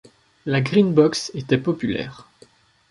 La 0.47 0.61
Green-Box 0.61 1.29
était 1.35 1.59
populaire. 1.59 2.27